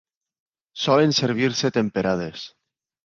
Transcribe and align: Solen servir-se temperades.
Solen 0.85 1.13
servir-se 1.19 1.73
temperades. 1.77 2.51